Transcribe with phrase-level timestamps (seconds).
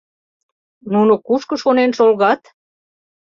[0.93, 2.41] Нуно кушко шонен шолгат?